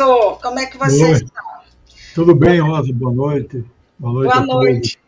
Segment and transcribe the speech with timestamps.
[0.00, 0.40] professor.
[0.40, 1.64] Como é que você está?
[2.14, 2.92] Tudo bem, Rosa?
[2.92, 3.64] Boa noite.
[3.98, 4.32] Boa noite.
[4.32, 5.00] Boa noite.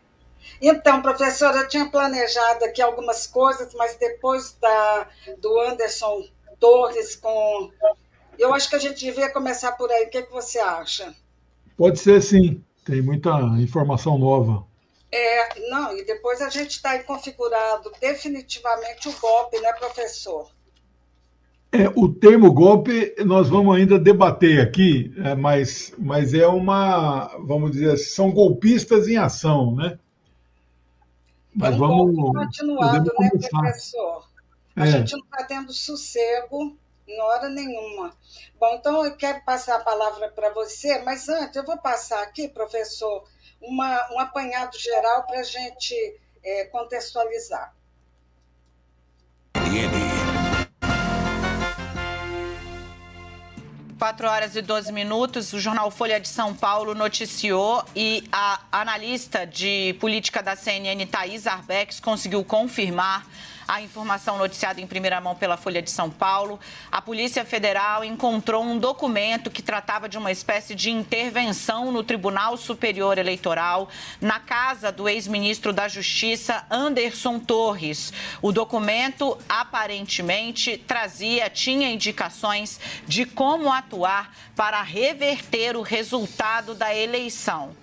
[0.61, 5.07] Então, professora, eu tinha planejado aqui algumas coisas, mas depois da,
[5.39, 6.23] do Anderson
[6.59, 7.71] Torres com.
[8.37, 10.05] Eu acho que a gente devia começar por aí.
[10.05, 11.13] O que, é que você acha?
[11.75, 12.63] Pode ser sim.
[12.85, 14.65] Tem muita informação nova.
[15.11, 20.49] É, não, e depois a gente está configurado definitivamente o golpe, né, professor?
[21.73, 27.71] É, o termo golpe nós vamos ainda debater aqui, é, mas, mas é uma, vamos
[27.71, 29.97] dizer são golpistas em ação, né?
[31.51, 32.31] Mas um vamos.
[32.31, 33.49] Continuado, né, começar.
[33.49, 34.29] professor?
[34.75, 34.91] A é.
[34.91, 38.13] gente não está tendo sossego em hora nenhuma.
[38.59, 42.47] Bom, então eu quero passar a palavra para você, mas antes eu vou passar aqui,
[42.47, 43.23] professor,
[43.59, 45.95] uma, um apanhado geral para a gente
[46.43, 47.75] é, contextualizar.
[49.55, 50.12] E
[54.03, 59.47] 4 horas e 12 minutos, o jornal Folha de São Paulo noticiou e a analista
[59.47, 63.25] de política da CNN, Thais Arbex, conseguiu confirmar
[63.67, 66.59] a informação noticiada em primeira mão pela Folha de São Paulo.
[66.91, 72.57] A Polícia Federal encontrou um documento que tratava de uma espécie de intervenção no Tribunal
[72.57, 78.13] Superior Eleitoral na casa do ex-ministro da Justiça, Anderson Torres.
[78.41, 87.75] O documento aparentemente trazia, tinha indicações de como atuar para reverter o resultado da eleição.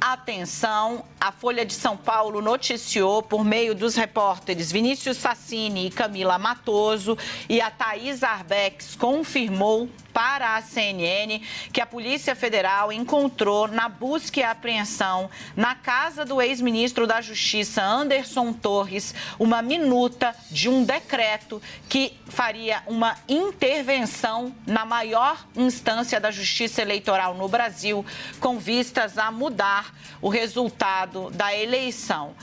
[0.00, 6.38] Atenção, a Folha de São Paulo noticiou por meio dos repórteres Vinícius Sassini e Camila
[6.38, 7.16] Matoso
[7.48, 11.40] e a Thaís Arbex confirmou para a CNN
[11.72, 17.82] que a Polícia Federal encontrou na busca e apreensão na casa do ex-ministro da Justiça
[17.82, 26.30] Anderson Torres uma minuta de um decreto que faria uma intervenção na maior instância da
[26.30, 28.04] Justiça Eleitoral no Brasil
[28.38, 32.34] com vistas a mudar o resultado da eleição.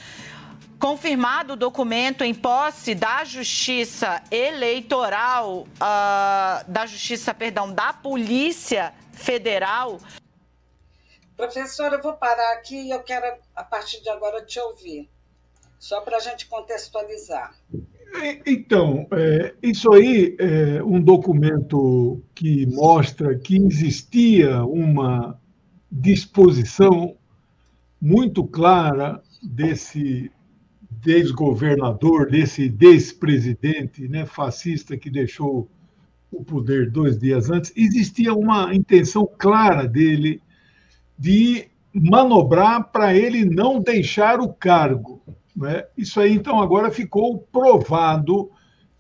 [0.81, 9.99] Confirmado o documento em posse da Justiça Eleitoral, uh, da Justiça, perdão, da Polícia Federal.
[11.37, 15.07] Professora, eu vou parar aqui e eu quero, a partir de agora, te ouvir,
[15.77, 17.53] só para a gente contextualizar.
[18.43, 25.39] Então, é, isso aí é um documento que mostra que existia uma
[25.91, 27.15] disposição
[28.01, 30.31] muito clara desse
[31.01, 35.67] desgovernador, desse despresidente né, fascista que deixou
[36.31, 40.41] o poder dois dias antes, existia uma intenção clara dele
[41.17, 45.21] de manobrar para ele não deixar o cargo.
[45.55, 45.83] Né?
[45.97, 48.49] Isso aí, então, agora ficou provado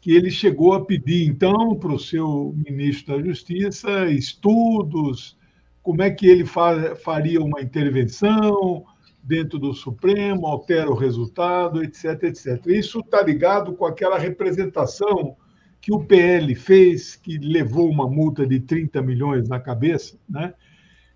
[0.01, 5.37] que ele chegou a pedir, então, para o seu ministro da Justiça estudos,
[5.83, 8.83] como é que ele faria uma intervenção,
[9.23, 12.65] dentro do Supremo, altera o resultado, etc, etc.
[12.67, 15.35] Isso está ligado com aquela representação
[15.79, 20.53] que o PL fez, que levou uma multa de 30 milhões na cabeça, né?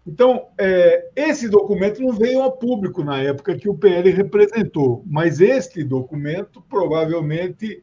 [0.07, 5.41] Então, é, esse documento não veio a público na época que o PL representou, mas
[5.41, 7.81] este documento provavelmente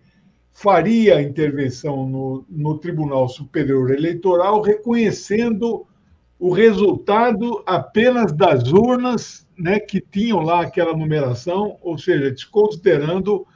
[0.52, 5.84] faria a intervenção no, no Tribunal Superior Eleitoral, reconhecendo
[6.42, 13.46] o resultado apenas das urnas né, que tinham lá aquela numeração, ou seja, desconsiderando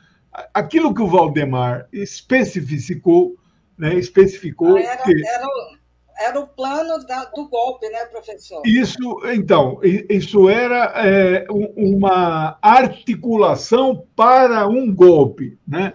[0.54, 3.34] aquilo que o Valdemar especificou,
[3.76, 5.26] né, especificou era, que...
[5.26, 5.76] Era o,
[6.16, 8.62] era o plano da, do golpe, né, professor?
[8.64, 15.92] Isso, então, isso era é, uma articulação para um golpe, né?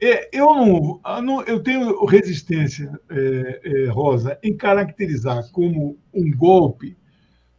[0.00, 6.94] É, eu não, eu tenho resistência, é, é, Rosa, em caracterizar como um golpe,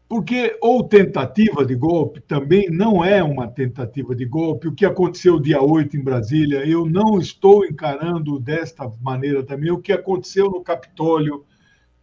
[0.07, 4.68] porque ou tentativa de golpe também não é uma tentativa de golpe.
[4.68, 9.72] O que aconteceu dia 8 em Brasília, eu não estou encarando desta maneira também.
[9.72, 11.44] O que aconteceu no Capitólio,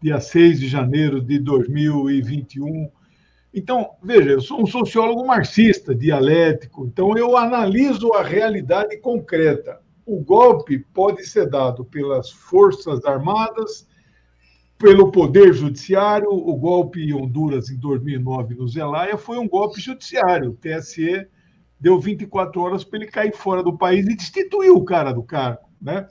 [0.02, 2.90] dia 6 de janeiro de 2021.
[3.54, 10.20] Então, veja, eu sou um sociólogo marxista, dialético, então eu analiso a realidade concreta o
[10.20, 13.86] golpe pode ser dado pelas Forças Armadas,
[14.78, 16.28] pelo Poder Judiciário.
[16.30, 20.50] O golpe em Honduras, em 2009, no Zelaya, foi um golpe judiciário.
[20.50, 21.26] O TSE
[21.80, 25.70] deu 24 horas para ele cair fora do país e destituiu o cara do cargo.
[25.80, 26.06] Né?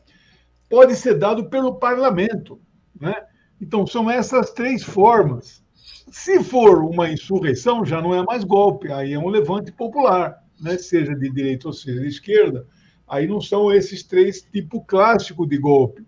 [0.69, 2.59] Pode ser dado pelo parlamento.
[2.99, 3.13] Né?
[3.61, 5.63] Então, são essas três formas.
[6.11, 10.77] Se for uma insurreição, já não é mais golpe, aí é um levante popular, né?
[10.77, 12.65] seja de direita ou seja de esquerda
[13.13, 16.03] Aí não são esses três tipos clássicos de golpe.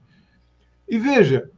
[0.89, 1.51] E veja,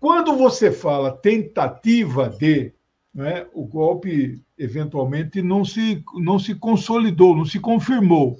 [0.00, 2.72] quando você fala tentativa de,
[3.14, 8.38] né, o golpe eventualmente não se, não se consolidou, não se confirmou.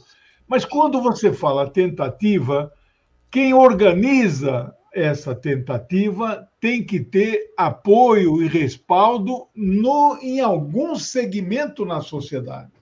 [0.49, 2.73] Mas quando você fala tentativa,
[3.31, 12.01] quem organiza essa tentativa tem que ter apoio e respaldo no, em algum segmento na
[12.01, 12.78] sociedade.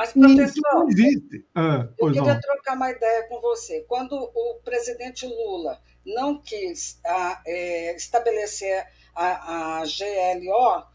[0.00, 1.46] Mas, professor, existe.
[1.54, 2.40] Ah, eu queria não.
[2.40, 3.84] trocar uma ideia com você.
[3.86, 10.86] Quando o presidente Lula não quis a, é, estabelecer a, a, GLO,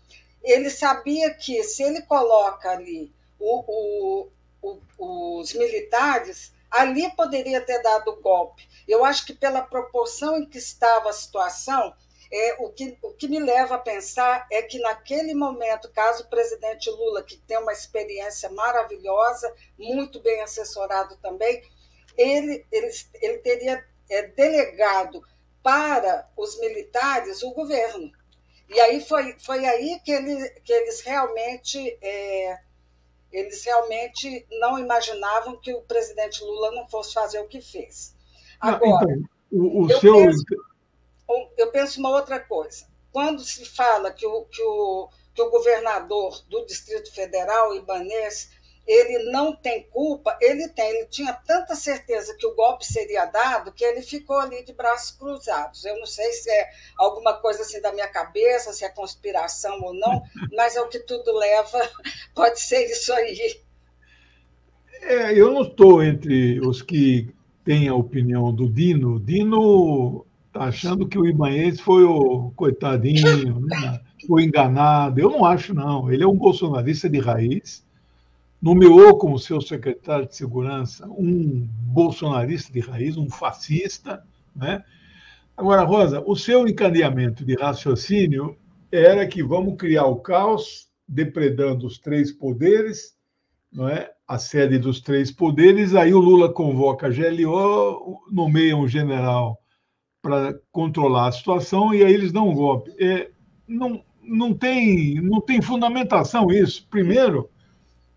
[0.42, 4.28] ele sabia que se ele coloca ali o,
[4.64, 8.68] o, o, os militares, ali poderia ter dado golpe.
[8.88, 11.94] Eu acho que pela proporção em que estava a situação,
[12.32, 16.30] é, o, que, o que me leva a pensar é que, naquele momento, caso o
[16.30, 21.62] presidente Lula, que tem uma experiência maravilhosa, muito bem assessorado também,
[22.18, 22.92] ele, ele,
[23.22, 25.24] ele teria é, delegado
[25.62, 28.12] para os militares o governo.
[28.70, 32.60] E aí foi, foi aí que, ele, que eles realmente é,
[33.32, 38.16] eles realmente não imaginavam que o presidente Lula não fosse fazer o que fez.
[38.60, 40.14] Agora, então, o, o eu, seu...
[40.14, 40.44] penso,
[41.58, 42.88] eu penso uma outra coisa.
[43.12, 48.50] Quando se fala que o, que o, que o governador do Distrito Federal, Ibanês,
[48.88, 53.72] ele não tem culpa, ele tem, ele tinha tanta certeza que o golpe seria dado
[53.72, 55.84] que ele ficou ali de braços cruzados.
[55.86, 59.94] Eu não sei se é alguma coisa assim da minha cabeça, se é conspiração ou
[59.94, 60.22] não,
[60.56, 61.80] mas é o que tudo leva,
[62.36, 63.60] pode ser isso aí.
[65.02, 69.20] É, eu não estou entre os que têm a opinião do Dino.
[69.20, 70.26] Dino
[70.56, 74.00] está achando que o Ibanez foi o coitadinho, né?
[74.28, 75.20] foi enganado.
[75.20, 76.12] Eu não acho, não.
[76.12, 77.86] Ele é um bolsonarista de raiz
[78.66, 84.24] nomeou como seu secretário de segurança um bolsonarista de raiz, um fascista,
[84.56, 84.84] né?
[85.56, 88.58] Agora, Rosa, o seu encadeamento de raciocínio
[88.92, 93.16] era que vamos criar o caos, depredando os três poderes,
[93.72, 94.12] não é?
[94.28, 99.62] A sede dos três poderes, aí o Lula convoca a GLO, nomeia um general
[100.26, 102.92] para controlar a situação e aí eles dão um golpe.
[103.00, 103.30] É,
[103.68, 106.88] não, não, tem, não tem fundamentação isso.
[106.90, 107.48] Primeiro,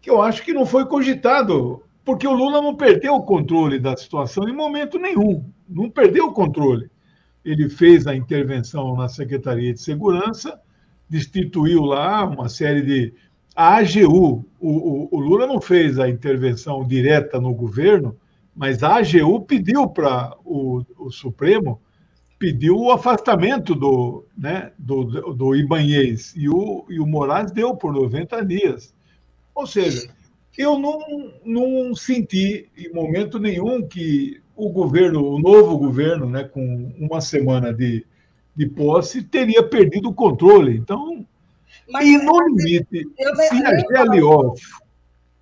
[0.00, 3.94] que eu acho que não foi cogitado, porque o Lula não perdeu o controle da
[3.94, 6.90] situação em momento nenhum, não perdeu o controle.
[7.44, 10.58] Ele fez a intervenção na Secretaria de Segurança,
[11.10, 13.14] destituiu lá uma série de.
[13.54, 18.16] A AGU, o, o, o Lula não fez a intervenção direta no governo,
[18.56, 21.82] mas a AGU pediu para o, o, Supremo
[22.38, 25.04] pediu o afastamento do, né, do,
[25.34, 28.94] do Ibanhês e o, e o Moraes deu por 90 dias.
[29.54, 30.08] Ou seja,
[30.56, 36.92] eu não, não senti em momento nenhum que o governo, o novo governo, né, com
[36.98, 38.06] uma semana de,
[38.54, 40.76] de posse, teria perdido o controle.
[40.76, 41.26] Então,
[41.88, 44.54] Mas, e no limite, eu, se a GLO...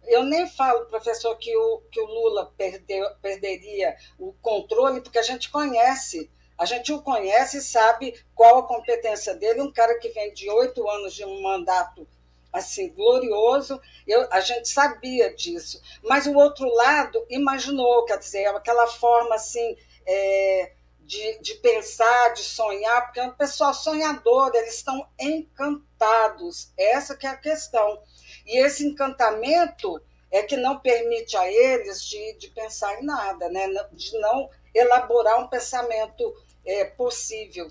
[0.09, 5.23] Eu nem falo, professor, que o, que o Lula perdeu, perderia o controle, porque a
[5.23, 10.09] gente conhece a gente o conhece e sabe qual a competência dele, um cara que
[10.11, 12.07] vem de oito anos de um mandato
[12.53, 13.81] assim glorioso.
[14.07, 19.77] Eu, a gente sabia disso, mas o outro lado imaginou, quer dizer, aquela forma assim
[20.07, 26.73] é, de, de pensar, de sonhar, porque é um pessoal sonhador, eles estão encantados.
[26.77, 28.03] Essa que é a questão.
[28.47, 33.69] E esse encantamento é que não permite a eles de, de pensar em nada, né?
[33.93, 36.35] de não elaborar um pensamento
[36.67, 37.69] é, possível.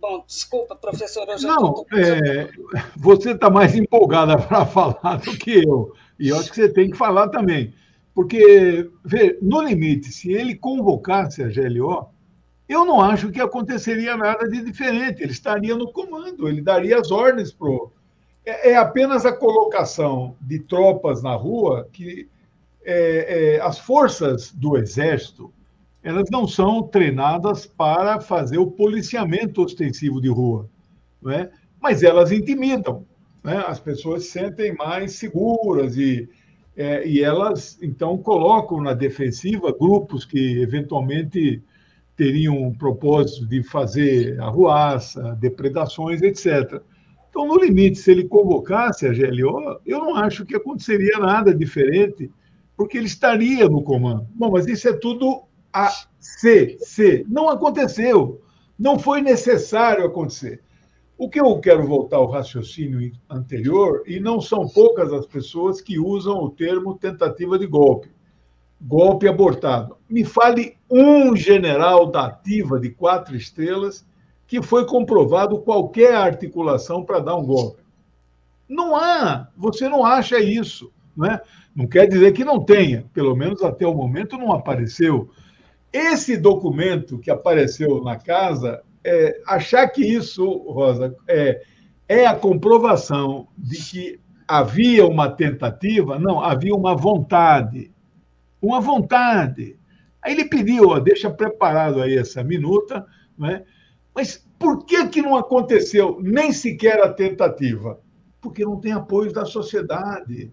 [0.00, 1.36] Bom, desculpa, professora.
[1.40, 1.86] Não, tô...
[1.96, 2.50] é,
[2.96, 5.94] você está mais empolgada para falar do que eu.
[6.18, 7.72] E eu acho que você tem que falar também.
[8.14, 12.10] Porque, vê, no limite, se ele convocasse a GLO,
[12.68, 15.22] eu não acho que aconteceria nada de diferente.
[15.22, 17.68] Ele estaria no comando, ele daria as ordens para
[18.44, 22.28] é, é apenas a colocação de tropas na rua que
[22.84, 25.52] é, é, as forças do Exército
[26.02, 30.68] elas não são treinadas para fazer o policiamento ostensivo de rua,
[31.20, 31.50] não é?
[31.80, 33.04] mas elas intimidam.
[33.42, 33.56] Né?
[33.66, 36.28] As pessoas se sentem mais seguras e,
[36.76, 41.62] é, e elas, então, colocam na defensiva grupos que, eventualmente,
[42.16, 46.80] teriam um propósito de fazer arruaça, depredações, etc.
[47.28, 52.30] Então, no limite, se ele convocasse a GLO, eu não acho que aconteceria nada diferente,
[52.76, 54.26] porque ele estaria no comando.
[54.34, 57.24] Bom, mas isso é tudo a C, C.
[57.28, 58.40] Não aconteceu.
[58.78, 60.60] Não foi necessário acontecer.
[61.16, 65.98] O que eu quero voltar ao raciocínio anterior, e não são poucas as pessoas que
[65.98, 68.10] usam o termo tentativa de golpe,
[68.80, 69.96] golpe abortado.
[70.08, 74.04] Me fale um general da ativa de quatro estrelas
[74.46, 77.82] que foi comprovado qualquer articulação para dar um golpe.
[78.68, 80.92] Não há, você não acha isso.
[81.16, 81.40] Né?
[81.74, 85.30] Não quer dizer que não tenha, pelo menos até o momento não apareceu.
[85.92, 91.62] Esse documento que apareceu na casa, é, achar que isso, Rosa, é,
[92.08, 97.92] é a comprovação de que havia uma tentativa, não, havia uma vontade.
[98.60, 99.78] Uma vontade.
[100.22, 103.04] Aí ele pediu, ó, deixa preparado aí essa minuta,
[103.36, 103.64] né?
[104.14, 108.00] mas por que, que não aconteceu nem sequer a tentativa?
[108.40, 110.52] Porque não tem apoio da sociedade.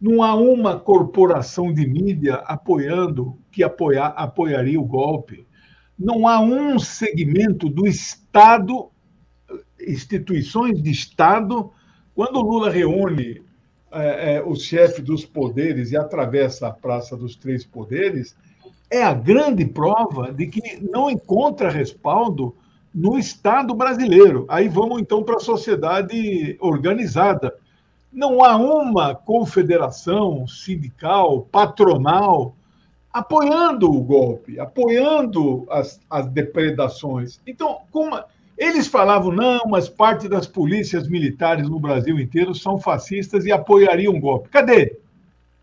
[0.00, 5.46] Não há uma corporação de mídia apoiando que apoiar, apoiaria o golpe.
[5.98, 8.90] Não há um segmento do Estado,
[9.80, 11.70] instituições de Estado,
[12.14, 13.42] quando Lula reúne
[13.90, 18.36] é, é, os chefes dos poderes e atravessa a Praça dos Três Poderes,
[18.90, 22.54] é a grande prova de que não encontra respaldo
[22.94, 24.44] no Estado brasileiro.
[24.48, 27.54] Aí vamos então para a sociedade organizada
[28.16, 32.56] não há uma confederação sindical, patronal,
[33.12, 37.38] apoiando o golpe, apoiando as, as depredações.
[37.46, 38.18] Então, como
[38.56, 44.14] eles falavam, não, mas parte das polícias militares no Brasil inteiro são fascistas e apoiariam
[44.14, 44.48] o golpe.
[44.48, 44.96] Cadê?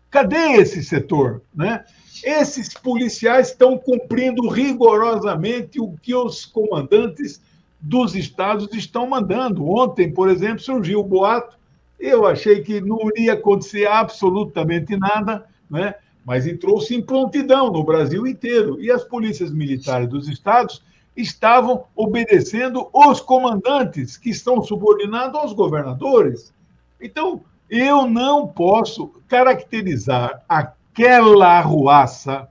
[0.08, 1.42] Cadê esse setor?
[1.52, 1.84] Né?
[2.22, 7.42] Esses policiais estão cumprindo rigorosamente o que os comandantes
[7.80, 9.68] dos estados estão mandando.
[9.68, 11.63] Ontem, por exemplo, surgiu o boato
[12.04, 15.94] eu achei que não iria acontecer absolutamente nada, né?
[16.24, 18.78] mas entrou-se em prontidão no Brasil inteiro.
[18.80, 20.82] E as polícias militares dos estados
[21.16, 26.52] estavam obedecendo os comandantes, que estão subordinados aos governadores.
[27.00, 32.48] Então, eu não posso caracterizar aquela arruaça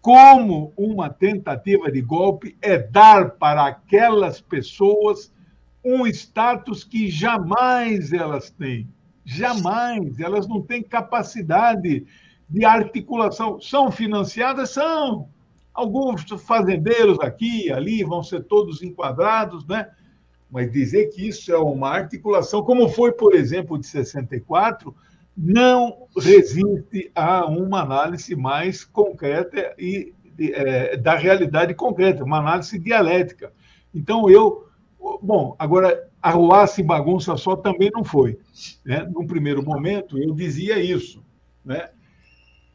[0.00, 5.32] como uma tentativa de golpe, é dar para aquelas pessoas
[5.84, 8.88] um status que jamais elas têm.
[9.24, 10.18] Jamais.
[10.20, 12.06] Elas não têm capacidade
[12.48, 13.60] de articulação.
[13.60, 14.70] São financiadas?
[14.70, 15.28] São.
[15.74, 19.88] Alguns fazendeiros aqui ali vão ser todos enquadrados, né?
[20.50, 24.94] Mas dizer que isso é uma articulação, como foi, por exemplo, de 64,
[25.34, 33.50] não resiste a uma análise mais concreta e é, da realidade concreta, uma análise dialética.
[33.94, 34.66] Então, eu
[35.20, 38.38] Bom, agora, arruaça e bagunça só também não foi.
[38.84, 39.04] Né?
[39.12, 41.24] Num primeiro momento, eu dizia isso.
[41.64, 41.90] Né?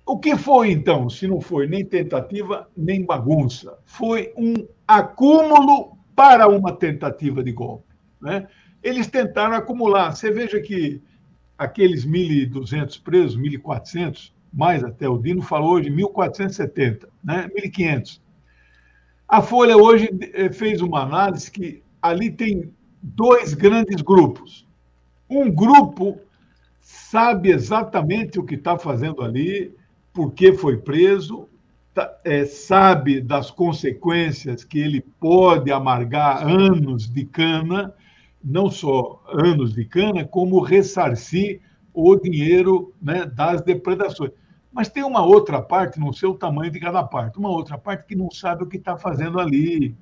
[0.05, 3.77] O que foi, então, se não foi nem tentativa, nem bagunça?
[3.85, 4.53] Foi um
[4.85, 7.95] acúmulo para uma tentativa de golpe.
[8.21, 8.47] Né?
[8.83, 10.13] Eles tentaram acumular.
[10.13, 11.01] Você veja que
[11.57, 17.49] aqueles 1.200 presos, 1.400, mais até o Dino falou de 1.470, né?
[17.55, 18.21] 1.500.
[19.27, 24.67] A Folha hoje eh, fez uma análise que ali tem dois grandes grupos.
[25.29, 26.19] Um grupo
[26.81, 29.73] sabe exatamente o que está fazendo ali,
[30.13, 31.47] por que foi preso,
[31.93, 37.93] tá, é, sabe das consequências que ele pode amargar anos de cana,
[38.43, 41.61] não só anos de cana, como ressarcir
[41.93, 44.31] o dinheiro né, das depredações.
[44.71, 48.05] Mas tem uma outra parte, não sei o tamanho de cada parte, uma outra parte
[48.05, 49.95] que não sabe o que está fazendo ali,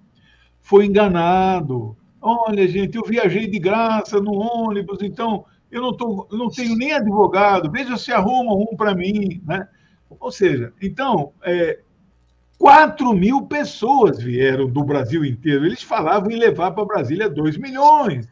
[0.65, 1.95] foi enganado.
[2.19, 6.91] Olha, gente, eu viajei de graça no ônibus, então eu não, tô, não tenho nem
[6.91, 9.43] advogado, veja se arruma um para mim.
[9.45, 9.67] Né?
[10.19, 11.79] Ou seja, então, é,
[12.57, 15.67] 4 mil pessoas vieram do Brasil inteiro.
[15.67, 18.27] Eles falavam em levar para Brasília 2 milhões.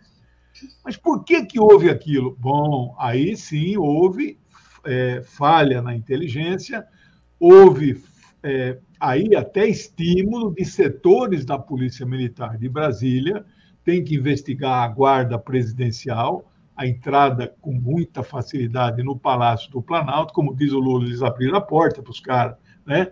[0.83, 2.35] Mas por que, que houve aquilo?
[2.39, 4.39] Bom, aí sim houve
[4.83, 6.83] é, falha na inteligência,
[7.39, 7.93] houve
[8.43, 13.45] é, aí até estímulo de setores da Polícia Militar de Brasília,
[13.83, 16.45] tem que investigar a guarda presidencial,
[16.75, 21.57] a entrada com muita facilidade no Palácio do Planalto, como diz o Lula, eles abriram
[21.57, 23.11] a porta para os caras, né?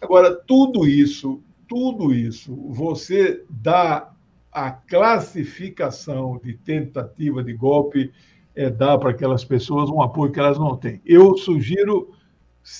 [0.00, 4.10] Agora, tudo isso, tudo isso, você dá
[4.52, 8.12] a classificação de tentativa de golpe,
[8.54, 11.00] é dar para aquelas pessoas um apoio que elas não têm.
[11.04, 12.14] Eu sugiro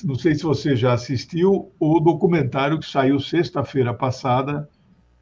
[0.02, 4.68] não sei se você já assistiu o documentário que saiu sexta-feira passada,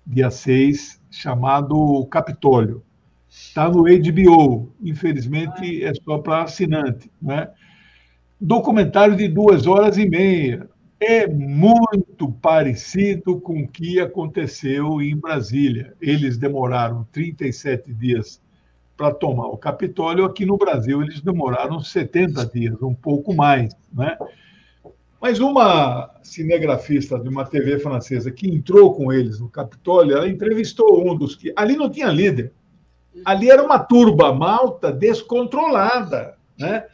[0.07, 2.83] dia 6, chamado Capitólio.
[3.28, 7.11] Está no HBO, infelizmente é só para assinante.
[7.21, 7.49] Né?
[8.40, 10.69] Documentário de duas horas e meia.
[11.00, 15.95] É muito parecido com o que aconteceu em Brasília.
[16.00, 18.40] Eles demoraram 37 dias
[18.97, 20.25] para tomar o Capitólio.
[20.25, 23.75] Aqui no Brasil, eles demoraram 70 dias, um pouco mais.
[23.92, 24.16] Né?
[25.23, 31.09] Mas uma cinegrafista de uma TV francesa que entrou com eles no Capitólio, ela entrevistou
[31.09, 31.52] um dos que.
[31.55, 32.52] Ali não tinha líder.
[33.25, 36.37] Ali era uma turba malta descontrolada.
[36.59, 36.85] Né?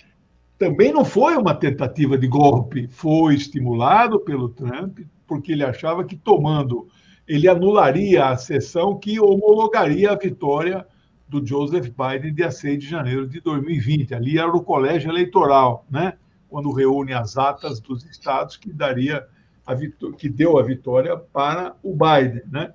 [0.59, 6.15] Também não foi uma tentativa de golpe, foi estimulado pelo Trump, porque ele achava que
[6.15, 6.87] tomando,
[7.27, 10.87] ele anularia a sessão que homologaria a vitória
[11.27, 14.15] do Joseph Biden dia 6 de janeiro de 2020.
[14.15, 16.13] Ali era o colégio eleitoral, né?
[16.49, 19.27] Quando reúne as atas dos estados que daria
[19.67, 19.77] a
[20.17, 22.43] que deu a vitória para o Biden.
[22.51, 22.73] Né?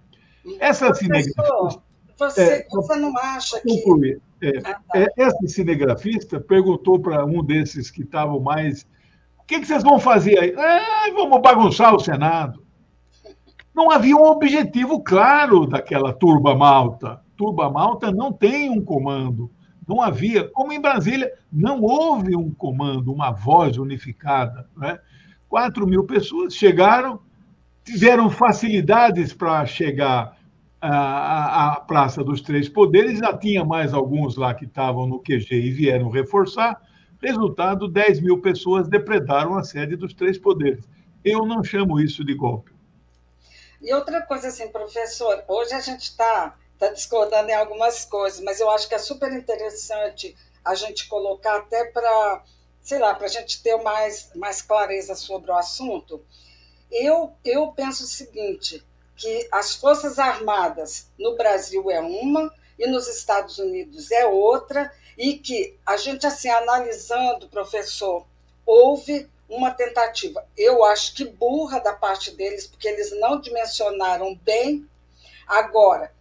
[0.60, 1.82] Essa cinegrafista.
[2.18, 4.20] Você, é, você não acha que.
[4.42, 5.00] É, ah, tá.
[5.00, 8.84] É, essa cinegrafista perguntou para um desses que estavam mais.
[9.40, 10.54] O que, que vocês vão fazer aí?
[10.56, 12.64] Ah, vamos bagunçar o Senado.
[13.74, 17.20] Não havia um objetivo claro daquela turba malta.
[17.36, 19.50] Turba malta não tem um comando.
[19.88, 24.68] Não havia, como em Brasília, não houve um comando, uma voz unificada.
[24.78, 25.00] Né?
[25.50, 27.20] 4 mil pessoas chegaram,
[27.84, 30.38] tiveram facilidades para chegar
[30.82, 35.72] à, Praça dos Três Poderes, já tinha mais alguns lá que estavam no QG e
[35.72, 36.82] vieram reforçar.
[37.22, 40.88] Resultado: 10 mil pessoas depredaram a sede dos Três Poderes.
[41.24, 42.72] Eu não chamo isso de golpe.
[43.82, 48.60] E outra coisa, assim, professor, hoje a gente está tá discordando em algumas coisas, mas
[48.60, 52.44] eu acho que é super interessante a gente colocar até para,
[52.82, 56.24] sei lá, para a gente ter mais, mais clareza sobre o assunto.
[56.92, 58.84] Eu, eu penso o seguinte,
[59.16, 65.38] que as Forças Armadas no Brasil é uma e nos Estados Unidos é outra, e
[65.38, 68.26] que a gente, assim, analisando, professor,
[68.66, 74.88] houve uma tentativa, eu acho que burra da parte deles, porque eles não dimensionaram bem.
[75.46, 76.12] Agora,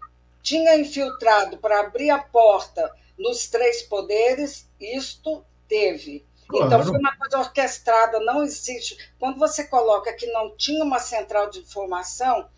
[0.43, 6.27] tinha infiltrado para abrir a porta nos três poderes, isto teve.
[6.49, 6.67] Claro.
[6.67, 8.99] Então, foi uma coisa orquestrada, não existe.
[9.19, 12.49] Quando você coloca que não tinha uma central de informação,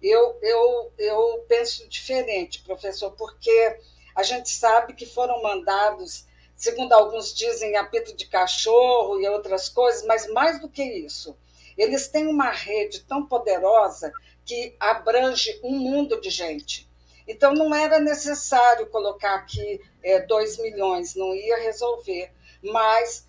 [0.00, 3.78] eu, eu, eu penso diferente, professor, porque
[4.14, 6.26] a gente sabe que foram mandados,
[6.56, 11.36] segundo alguns dizem, apito de cachorro e outras coisas, mas mais do que isso,
[11.76, 14.12] eles têm uma rede tão poderosa
[14.44, 16.90] que abrange um mundo de gente.
[17.26, 22.32] Então, não era necessário colocar aqui é, 2 milhões, não ia resolver.
[22.62, 23.28] Mas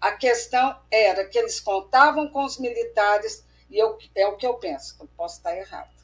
[0.00, 4.54] a questão era que eles contavam com os militares, e eu, é o que eu
[4.54, 6.00] penso, eu posso estar errado.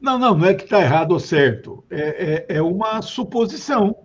[0.00, 1.84] Não, não, não é que está errado ou certo.
[1.88, 3.96] É, é, é uma suposição.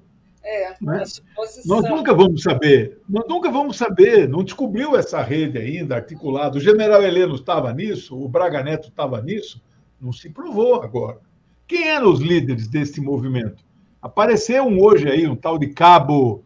[0.44, 0.78] É, né?
[0.80, 1.82] uma suposição.
[1.82, 6.58] Nós nunca vamos saber, nós nunca vamos saber, não descobriu essa rede ainda articulada.
[6.58, 9.62] O general Heleno estava nisso, o Braga Neto estava nisso,
[10.00, 11.20] não se provou agora.
[11.68, 13.64] Quem eram os líderes desse movimento?
[14.02, 16.44] Apareceu um hoje aí, um tal de Cabo,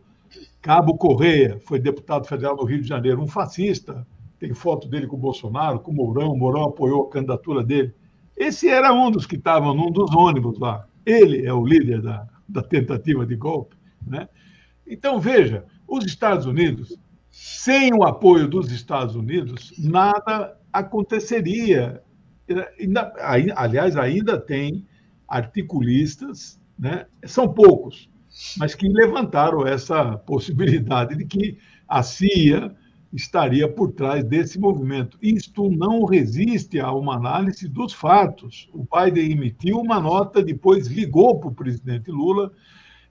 [0.62, 4.05] Cabo Correia, foi deputado federal no Rio de Janeiro, um fascista,
[4.39, 7.93] tem foto dele com o Bolsonaro, com o Mourão, o Mourão apoiou a candidatura dele.
[8.36, 10.88] Esse era um dos que estavam num dos ônibus lá.
[11.05, 13.75] Ele é o líder da, da tentativa de golpe.
[14.05, 14.27] Né?
[14.88, 16.97] Então, veja, os Estados Unidos,
[17.29, 22.01] sem o apoio dos Estados Unidos, nada aconteceria.
[23.55, 24.88] Aliás, ainda tem
[25.32, 27.06] articulistas, né?
[27.26, 28.10] são poucos,
[28.58, 32.76] mas que levantaram essa possibilidade de que a CIA
[33.13, 35.17] estaria por trás desse movimento.
[35.22, 38.70] Isto não resiste a uma análise dos fatos.
[38.74, 42.52] O Biden emitiu uma nota, depois ligou para o presidente Lula.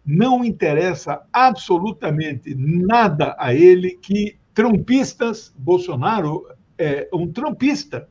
[0.04, 6.46] Não interessa absolutamente nada a ele que trumpistas, Bolsonaro
[6.78, 8.08] é um trumpista,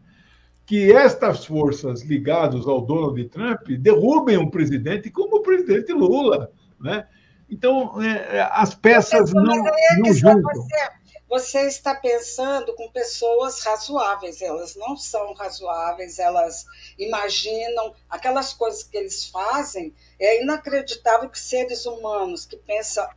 [0.69, 6.51] que estas forças ligadas ao Donald Trump derrubem um presidente como o presidente Lula.
[6.79, 7.07] Né?
[7.49, 9.63] Então, é, as peças não,
[9.97, 10.43] não juntam.
[10.43, 10.89] Você,
[11.27, 16.63] você está pensando com pessoas razoáveis, elas não são razoáveis, elas
[16.99, 19.91] imaginam aquelas coisas que eles fazem.
[20.19, 23.09] É inacreditável que seres humanos que pensam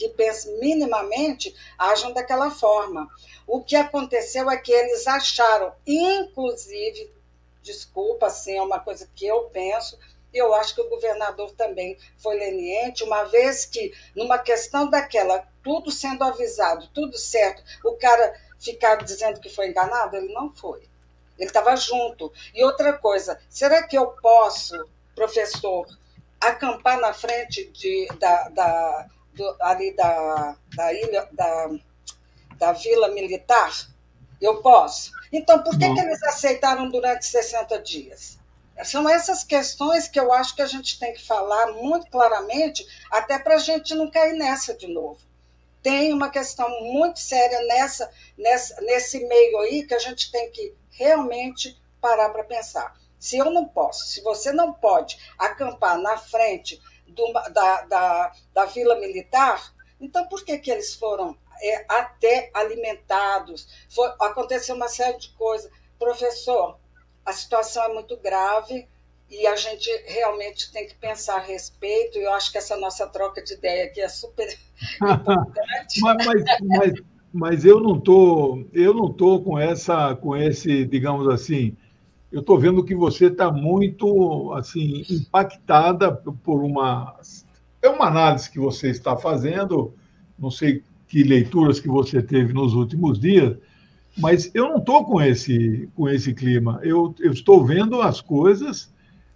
[0.00, 3.06] que pensam minimamente ajam daquela forma.
[3.46, 7.12] O que aconteceu é que eles acharam, inclusive,
[7.60, 9.98] desculpa, assim, é uma coisa que eu penso,
[10.32, 15.46] e eu acho que o governador também foi leniente, uma vez que, numa questão daquela,
[15.62, 20.88] tudo sendo avisado, tudo certo, o cara ficar dizendo que foi enganado, ele não foi.
[21.38, 22.32] Ele estava junto.
[22.54, 25.86] E outra coisa, será que eu posso, professor,
[26.40, 29.08] acampar na frente de, da, da,
[29.40, 31.70] do, ali da, da ilha, da,
[32.56, 33.72] da vila militar?
[34.40, 35.12] Eu posso.
[35.32, 38.38] Então, por que, que eles aceitaram durante 60 dias?
[38.84, 43.38] São essas questões que eu acho que a gente tem que falar muito claramente, até
[43.38, 45.20] para a gente não cair nessa de novo.
[45.82, 50.74] tem uma questão muito séria nessa, nessa, nesse meio aí que a gente tem que
[50.90, 52.94] realmente parar para pensar.
[53.18, 56.78] Se eu não posso, se você não pode acampar na frente
[57.26, 63.68] do, da, da, da vila militar, então por que, que eles foram é, até alimentados?
[63.88, 65.70] Foi, aconteceu uma série de coisas.
[65.98, 66.78] Professor,
[67.24, 68.88] a situação é muito grave,
[69.30, 72.18] e a gente realmente tem que pensar a respeito.
[72.18, 74.48] E eu acho que essa nossa troca de ideia aqui é super
[74.96, 76.00] importante.
[76.00, 76.92] mas, mas, mas,
[77.32, 81.76] mas, eu não tô, eu não tô com essa, com esse, digamos assim,
[82.30, 87.16] eu estou vendo que você está muito assim impactada por uma
[87.82, 89.94] é uma análise que você está fazendo,
[90.38, 93.56] não sei que leituras que você teve nos últimos dias,
[94.18, 96.80] mas eu não estou com esse com esse clima.
[96.82, 98.92] Eu, eu estou vendo as coisas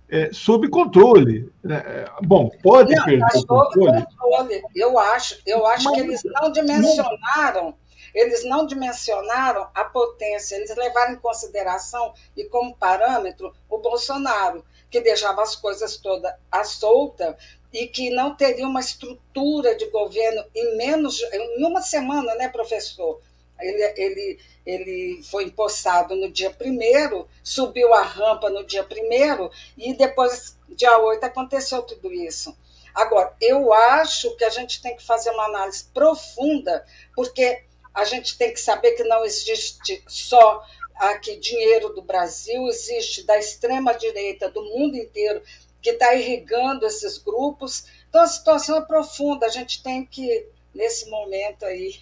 [0.08, 1.50] é, sob controle.
[1.68, 4.04] É, bom, pode não, perder o controle.
[4.04, 4.62] controle.
[4.74, 7.74] Eu acho, eu acho Mas, que eles não dimensionaram,
[8.14, 15.00] eles não dimensionaram a potência, eles levaram em consideração e como parâmetro o Bolsonaro, que
[15.00, 17.36] deixava as coisas todas à solta
[17.72, 23.20] e que não teria uma estrutura de governo em menos em uma semana, né, professor?
[23.58, 29.94] Ele, ele, ele foi empossado no dia primeiro, subiu a rampa no dia primeiro, e
[29.94, 32.56] depois, dia 8, aconteceu tudo isso.
[32.94, 38.36] Agora, eu acho que a gente tem que fazer uma análise profunda, porque a gente
[38.36, 40.62] tem que saber que não existe só
[40.96, 45.42] aqui dinheiro do Brasil, existe da extrema-direita do mundo inteiro
[45.80, 47.84] que está irrigando esses grupos.
[48.08, 51.94] Então, a situação é profunda, a gente tem que, nesse momento aí,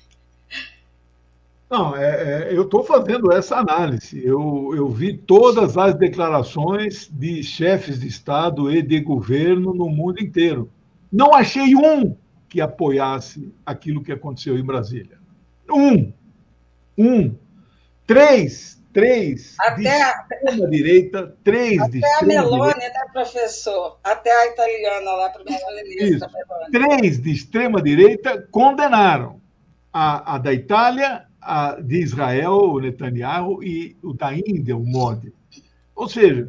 [1.72, 4.22] não, é, é, eu estou fazendo essa análise.
[4.22, 10.22] Eu, eu vi todas as declarações de chefes de Estado e de governo no mundo
[10.22, 10.70] inteiro.
[11.10, 12.14] Não achei um
[12.46, 15.21] que apoiasse aquilo que aconteceu em Brasília.
[15.70, 16.12] Um.
[16.96, 17.36] Um.
[18.06, 18.72] Três.
[18.92, 23.98] Três até de extrema-direita, três até de extrema a Meloni, né, professor?
[24.04, 26.28] Até a italiana lá, primeira-ministra.
[26.70, 29.40] Três de extrema-direita condenaram.
[29.90, 35.32] A, a da Itália, a, de Israel, o Netanyahu, e o da Índia, o Modi.
[35.94, 36.48] Ou seja,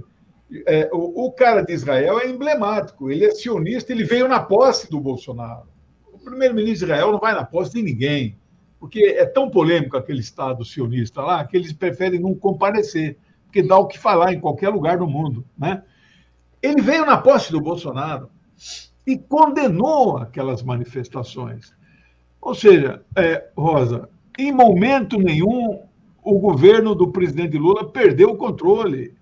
[0.65, 4.89] é, o, o, cara de Israel é emblemático, ele é sionista, ele veio na posse
[4.89, 5.67] do Bolsonaro.
[6.11, 8.37] O primeiro-ministro de Israel não vai na posse de ninguém,
[8.83, 13.77] porque é tão polêmico aquele Estado sionista lá que eles preferem não comparecer, porque dá
[13.77, 15.45] o que falar em qualquer lugar do mundo.
[15.57, 15.81] Né?
[16.61, 18.29] Ele veio na posse do Bolsonaro
[19.07, 21.73] e condenou aquelas manifestações.
[22.41, 25.79] Ou seja, é, Rosa, em momento nenhum
[26.21, 29.15] o governo do presidente Lula perdeu o controle.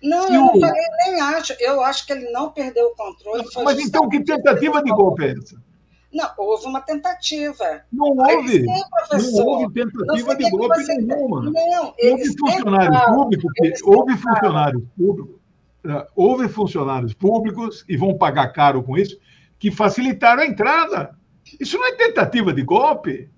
[0.00, 1.56] Não, Se eu não falei, nem acho.
[1.58, 3.42] Eu acho que ele não perdeu o controle.
[3.64, 5.67] Mas então que tentativa de golpe é essa?
[6.12, 7.82] Não, houve uma tentativa.
[7.92, 8.64] Não houve.
[8.64, 10.94] Sim, não houve tentativa de golpe você...
[10.94, 11.50] nenhuma.
[11.50, 15.40] Não, houve funcionários públicos, houve funcionários públicos,
[15.84, 19.18] é, houve funcionários públicos, e vão pagar caro com isso,
[19.58, 21.16] que facilitaram a entrada.
[21.60, 23.30] Isso não é tentativa de golpe.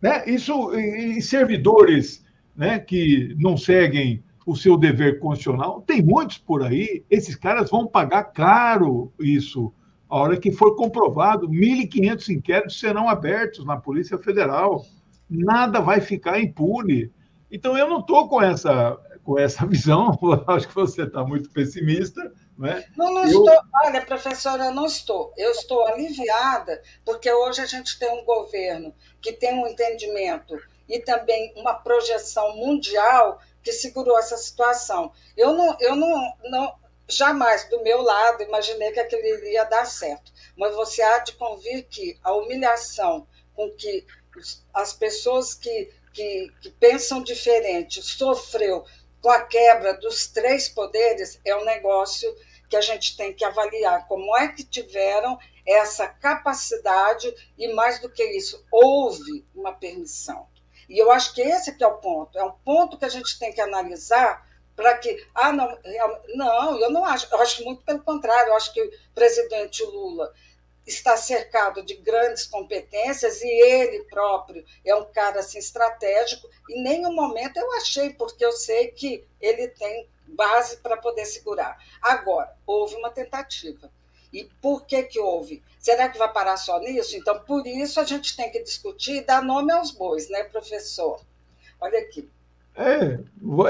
[0.00, 0.22] Né?
[0.26, 2.22] Isso em servidores
[2.54, 7.86] né, que não seguem o seu dever constitucional, tem muitos por aí, esses caras vão
[7.86, 9.72] pagar caro isso.
[10.14, 14.86] A hora que for comprovado, 1.500 inquéritos serão abertos na Polícia Federal.
[15.28, 17.12] Nada vai ficar impune.
[17.50, 22.32] Então, eu não estou com essa, com essa visão, acho que você está muito pessimista,
[22.56, 22.84] né?
[22.96, 23.44] Não, não eu...
[23.44, 23.60] estou.
[23.82, 25.34] Olha, professora, eu não estou.
[25.36, 30.56] Eu estou aliviada, porque hoje a gente tem um governo que tem um entendimento
[30.88, 35.10] e também uma projeção mundial que segurou essa situação.
[35.36, 40.32] Eu não, eu não, não jamais do meu lado imaginei que aquilo iria dar certo,
[40.56, 44.06] mas você há de convir que a humilhação com que
[44.72, 48.84] as pessoas que, que, que pensam diferente sofreu
[49.20, 52.34] com a quebra dos três poderes é um negócio
[52.68, 54.06] que a gente tem que avaliar.
[54.08, 60.46] Como é que tiveram essa capacidade e mais do que isso, houve uma permissão.
[60.88, 63.38] E eu acho que esse que é o ponto, é um ponto que a gente
[63.38, 64.43] tem que analisar
[64.76, 65.78] para que ah não,
[66.34, 70.32] não, eu não acho, eu acho muito pelo contrário, eu acho que o presidente Lula
[70.86, 77.14] está cercado de grandes competências e ele próprio é um cara assim estratégico e nenhum
[77.14, 81.78] momento eu achei porque eu sei que ele tem base para poder segurar.
[82.02, 83.90] Agora houve uma tentativa.
[84.32, 85.62] E por que que houve?
[85.78, 87.16] Será que vai parar só nisso?
[87.16, 91.20] Então, por isso a gente tem que discutir e dar nome aos bois, né, professor?
[91.80, 92.28] Olha aqui.
[92.76, 93.20] É,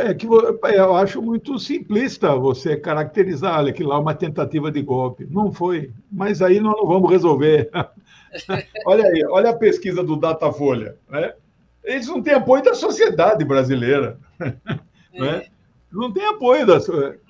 [0.08, 4.80] é que eu acho muito simplista você caracterizar olha, que lá é uma tentativa de
[4.80, 5.26] golpe.
[5.30, 7.70] Não foi, mas aí nós não vamos resolver
[8.86, 10.98] olha aí, olha a pesquisa do Datafolha.
[11.08, 11.34] Né?
[11.82, 14.18] Eles não têm apoio da sociedade brasileira.
[15.16, 15.46] Né?
[15.92, 16.80] Não tem apoio da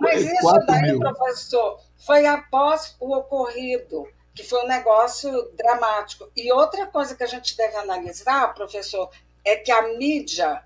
[0.01, 1.01] Mas isso daí, mil.
[1.01, 6.31] professor, foi após o ocorrido, que foi um negócio dramático.
[6.35, 9.11] E outra coisa que a gente deve analisar, professor,
[9.45, 10.63] é que a mídia,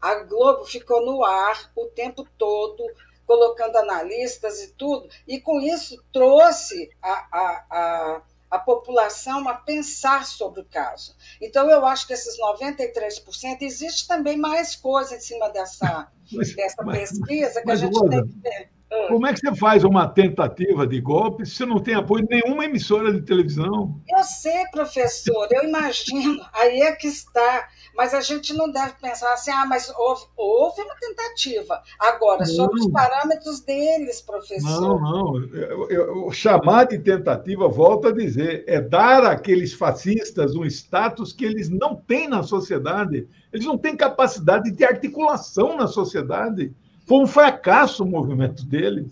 [0.00, 2.82] a Globo ficou no ar o tempo todo,
[3.26, 10.26] colocando analistas e tudo, e com isso trouxe a, a, a, a população a pensar
[10.26, 11.14] sobre o caso.
[11.40, 16.82] Então, eu acho que esses 93%, existe também mais coisa em cima dessa, mas, dessa
[16.82, 18.79] mas, pesquisa que mas, a gente tem que ver.
[18.92, 19.06] Ah.
[19.08, 22.40] Como é que você faz uma tentativa de golpe se você não tem apoio de
[22.40, 24.00] nenhuma emissora de televisão?
[24.08, 26.40] Eu sei, professor, eu imagino.
[26.52, 27.68] Aí é que está.
[27.96, 31.80] Mas a gente não deve pensar assim, ah, mas houve, houve uma tentativa.
[32.00, 32.46] Agora, não.
[32.46, 34.80] sobre os parâmetros deles, professor.
[34.80, 35.44] Não, não.
[35.54, 41.44] Eu, eu, chamar de tentativa, volto a dizer, é dar àqueles fascistas um status que
[41.44, 43.28] eles não têm na sociedade.
[43.52, 46.72] Eles não têm capacidade de articulação na sociedade.
[47.10, 49.10] Foi um fracasso o movimento deles.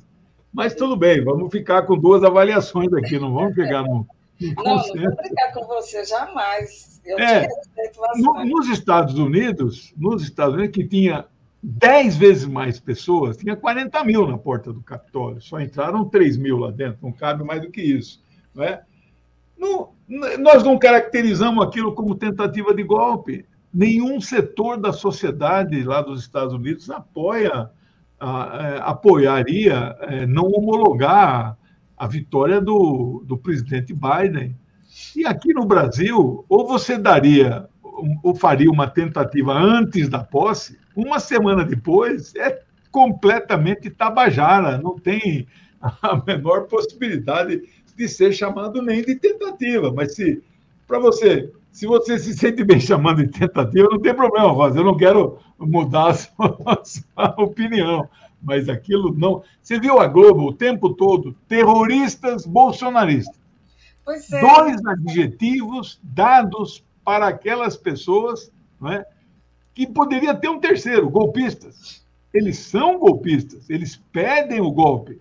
[0.53, 4.07] Mas tudo bem, vamos ficar com duas avaliações aqui, não vamos pegar no.
[4.41, 7.01] no não, não vou brigar com você jamais.
[7.05, 7.49] Eu é,
[8.15, 11.25] no, nos Estados Unidos, nos Estados Unidos, que tinha
[11.61, 16.57] 10 vezes mais pessoas, tinha 40 mil na porta do Capitólio, só entraram 3 mil
[16.57, 18.23] lá dentro, não cabe mais do que isso.
[18.55, 18.81] Não é?
[19.59, 19.89] Não,
[20.39, 23.45] nós não caracterizamos aquilo como tentativa de golpe.
[23.75, 27.69] Nenhum setor da sociedade lá dos Estados Unidos apoia
[28.81, 31.57] apoiaria é, não homologar
[31.97, 34.57] a vitória do, do presidente Biden.
[35.15, 37.69] E aqui no Brasil, ou você daria,
[38.23, 45.47] ou faria uma tentativa antes da posse, uma semana depois é completamente tabajara, não tem
[45.81, 47.63] a menor possibilidade
[47.97, 49.93] de ser chamado nem de tentativa.
[49.93, 50.43] Mas se,
[50.87, 54.81] para você, se você se sente bem chamando de tentativa, não tem problema, Rosa.
[54.81, 58.09] Eu não quero mudar a sua, a sua opinião.
[58.43, 59.43] Mas aquilo não.
[59.61, 61.35] Você viu a Globo o tempo todo?
[61.49, 63.39] Terroristas bolsonaristas.
[64.33, 64.41] É.
[64.41, 68.51] Dois adjetivos dados para aquelas pessoas
[68.81, 69.05] não é,
[69.75, 72.05] que poderia ter um terceiro, golpistas.
[72.33, 75.21] Eles são golpistas, eles pedem o golpe,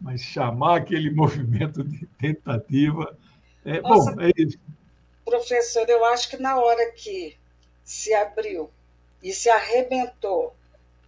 [0.00, 3.16] mas chamar aquele movimento de tentativa.
[3.64, 4.58] É, Nossa, bom, é isso.
[5.30, 7.38] Professor, eu acho que na hora que
[7.84, 8.68] se abriu
[9.22, 10.56] e se arrebentou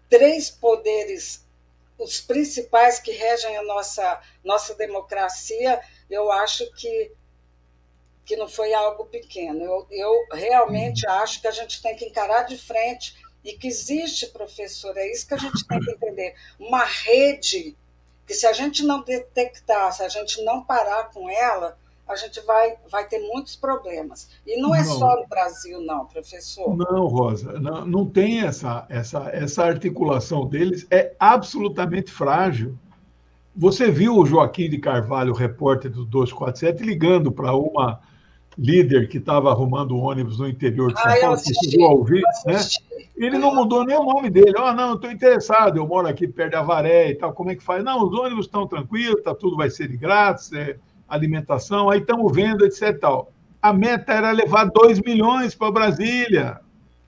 [0.09, 1.45] três poderes,
[1.99, 7.11] os principais que regem a nossa, nossa democracia, eu acho que,
[8.25, 9.61] que não foi algo pequeno.
[9.65, 14.29] Eu, eu realmente acho que a gente tem que encarar de frente e que existe,
[14.29, 17.77] professor, é isso que a gente tem que entender, uma rede
[18.25, 21.77] que se a gente não detectar, se a gente não parar com ela,
[22.12, 24.29] a gente vai, vai ter muitos problemas.
[24.46, 24.98] E não é não.
[24.98, 26.77] só no Brasil, não, professor.
[26.77, 32.79] Não, Rosa, não, não tem essa, essa, essa articulação deles, é absolutamente frágil.
[33.55, 38.01] Você viu o Joaquim de Carvalho, repórter do 247, ligando para uma
[38.57, 41.90] líder que estava arrumando um ônibus no interior de São ah, Paulo, que chegou a
[41.92, 42.59] ouvir, né?
[43.16, 44.53] Ele não mudou nem o nome dele.
[44.57, 47.57] Ah, oh, não, estou interessado, eu moro aqui perto de Avaré e tal, como é
[47.57, 47.85] que faz?
[47.85, 50.77] Não, os ônibus estão tranquilos, tá, tudo vai ser de grátis, é,
[51.14, 52.98] alimentação, aí estamos vendo, etc.
[52.98, 53.33] Tal.
[53.61, 56.61] A meta era levar 2 milhões para Brasília.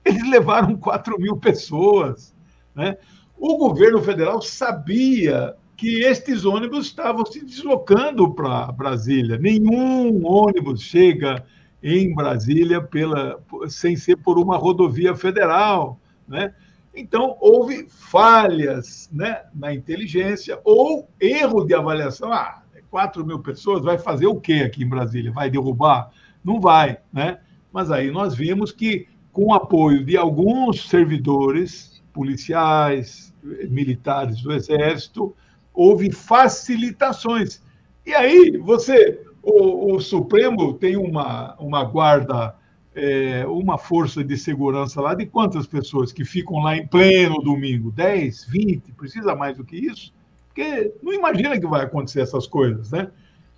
[0.03, 2.33] Eles levaram 4 mil pessoas.
[2.73, 2.97] Né?
[3.37, 9.37] O governo federal sabia que estes ônibus estavam se deslocando para Brasília.
[9.37, 11.43] Nenhum ônibus chega
[11.83, 15.99] em Brasília pela, sem ser por uma rodovia federal.
[16.27, 16.53] Né?
[16.95, 22.31] Então, houve falhas né, na inteligência ou erro de avaliação.
[22.31, 22.63] Ah,
[22.95, 25.29] 4 mil pessoas, vai fazer o quê aqui em Brasília?
[25.29, 26.11] Vai derrubar?
[26.41, 27.39] Não vai, né?
[27.69, 33.33] Mas aí nós vimos que, com o apoio de alguns servidores policiais,
[33.69, 35.35] militares do Exército,
[35.73, 37.61] houve facilitações.
[38.05, 42.55] E aí você, o, o Supremo tem uma, uma guarda,
[42.95, 47.91] é, uma força de segurança lá de quantas pessoas que ficam lá em pleno domingo?
[47.91, 48.93] 10, 20?
[48.93, 50.14] Precisa mais do que isso?
[50.55, 53.11] Porque não imagina que vai acontecer essas coisas, né?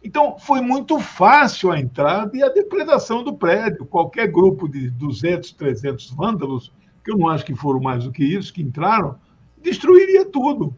[0.04, 3.86] Então, foi muito fácil a entrada e a depredação do prédio.
[3.86, 8.24] Qualquer grupo de 200, 300 vândalos, que eu não acho que foram mais do que
[8.24, 9.16] isso, que entraram,
[9.62, 10.74] destruiria tudo.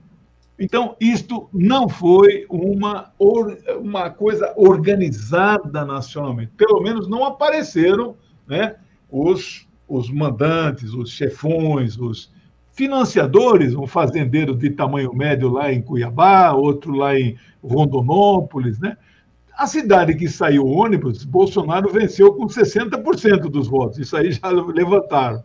[0.58, 3.14] Então, isto não foi uma,
[3.80, 6.52] uma coisa organizada nacionalmente.
[6.58, 8.76] Pelo menos não apareceram né,
[9.10, 12.32] os, os mandantes, os chefões, os,
[12.80, 18.96] financiadores, um fazendeiro de tamanho médio lá em Cuiabá, outro lá em Rondonópolis, né?
[19.54, 24.00] A cidade que saiu ônibus, Bolsonaro venceu com 60% dos votos.
[24.00, 25.44] Isso aí já levantaram.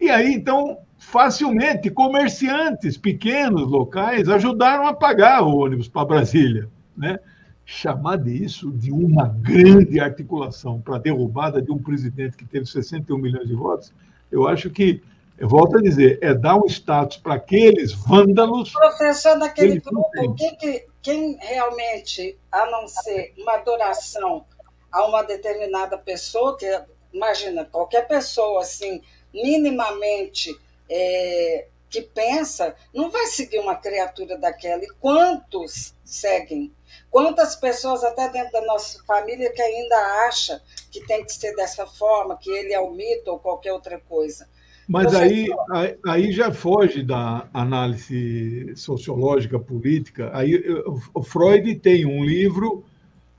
[0.00, 6.70] E aí, então, facilmente, comerciantes pequenos, locais, ajudaram a pagar o ônibus para Brasília.
[6.96, 7.18] Né?
[7.66, 13.46] Chamar disso de uma grande articulação para derrubada de um presidente que teve 61 milhões
[13.46, 13.92] de votos,
[14.30, 15.02] eu acho que
[15.42, 18.70] eu volto a dizer, é dar um status para aqueles vândalos.
[18.70, 24.46] Professor, daquele grupo, quem, que, quem realmente, a não ser uma adoração
[24.92, 26.64] a uma determinada pessoa, que
[27.12, 29.02] imagina, qualquer pessoa assim,
[29.34, 30.56] minimamente
[30.88, 34.84] é, que pensa, não vai seguir uma criatura daquela.
[34.84, 36.72] E quantos seguem?
[37.10, 39.96] Quantas pessoas, até dentro da nossa família, que ainda
[40.28, 43.98] acha que tem que ser dessa forma, que ele é o mito ou qualquer outra
[43.98, 44.48] coisa.
[44.88, 45.48] Mas aí,
[46.06, 50.30] aí já foge da análise sociológica política.
[50.34, 50.62] Aí
[51.14, 52.84] o Freud tem um livro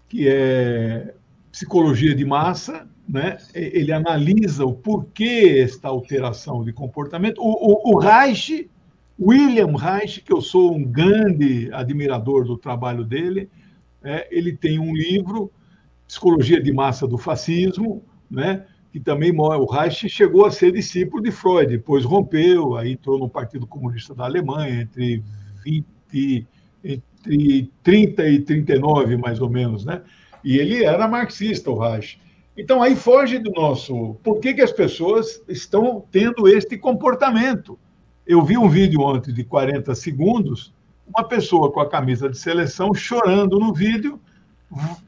[0.08, 1.14] que é
[1.52, 3.38] Psicologia de Massa, né?
[3.54, 7.42] Ele analisa o porquê esta alteração de comportamento.
[7.42, 8.70] O, o, o Reich,
[9.20, 13.50] William Reich, que eu sou um grande admirador do trabalho dele,
[14.04, 15.52] é, ele tem um livro
[16.08, 18.66] Psicologia de Massa do Fascismo, né?
[18.94, 23.28] Que também o Reich chegou a ser discípulo de Freud, depois rompeu, aí entrou no
[23.28, 25.24] Partido Comunista da Alemanha entre
[25.66, 26.48] 20,
[26.84, 30.04] entre 30 e 39, mais ou menos, né?
[30.44, 32.22] E ele era marxista, o Reich.
[32.56, 34.14] Então aí foge do nosso.
[34.24, 37.80] Por que, que as pessoas estão tendo este comportamento?
[38.28, 40.72] Eu vi um vídeo ontem de 40 segundos,
[41.08, 44.22] uma pessoa com a camisa de seleção chorando no vídeo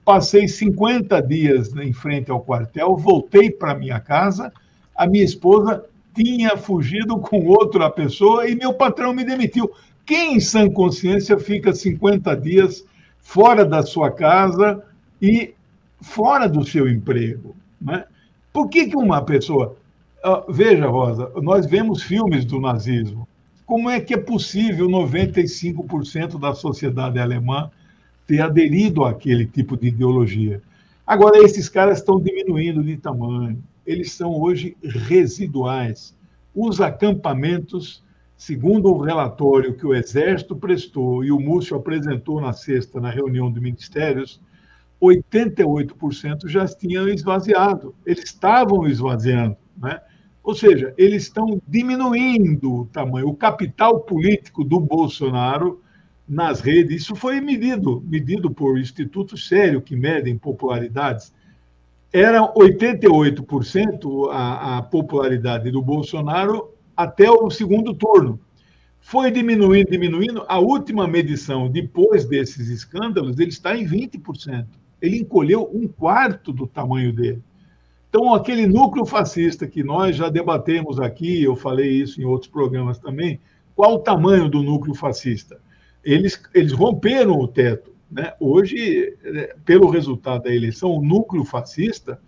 [0.04, 4.52] passei 50 dias em frente ao quartel, voltei para minha casa,
[4.96, 9.72] a minha esposa tinha fugido com outra pessoa e meu patrão me demitiu.
[10.06, 12.86] Quem em sã consciência fica 50 dias
[13.20, 14.84] fora da sua casa
[15.22, 15.54] e
[16.00, 17.56] fora do seu emprego?
[17.82, 18.06] Né?
[18.54, 19.76] Por que, que uma pessoa.
[20.24, 23.28] Uh, veja, Rosa, nós vemos filmes do nazismo.
[23.66, 27.70] Como é que é possível 95% da sociedade alemã
[28.26, 30.62] ter aderido àquele tipo de ideologia.
[31.06, 36.18] Agora, esses caras estão diminuindo de tamanho, eles são hoje residuais.
[36.54, 38.04] Os acampamentos,
[38.36, 43.52] segundo o relatório que o Exército prestou e o Múcio apresentou na sexta, na reunião
[43.52, 44.42] de ministérios,
[45.02, 49.58] 88% já tinham esvaziado, eles estavam esvaziando.
[49.78, 50.00] Né?
[50.44, 53.28] Ou seja, eles estão diminuindo o tamanho.
[53.28, 55.82] O capital político do Bolsonaro
[56.28, 57.04] nas redes.
[57.04, 61.34] Isso foi medido, medido por institutos sérios que medem popularidades.
[62.12, 68.40] Era 88% a, a popularidade do Bolsonaro até o segundo turno.
[69.02, 70.46] Foi diminuindo, diminuindo.
[70.48, 74.66] A última medição, depois desses escândalos, ele está em 20%.
[75.02, 77.44] Ele encolheu um quarto do tamanho dele.
[78.10, 82.98] Então, aquele núcleo fascista que nós já debatemos aqui, eu falei isso em outros programas
[82.98, 83.42] também,
[83.76, 85.60] qual o tamanho do núcleo fascista?
[86.06, 87.92] Eles, eles romperam o teto.
[88.10, 88.34] Né?
[88.40, 92.20] Hoje, é, pelo resultado da eleição, o núcleo fascista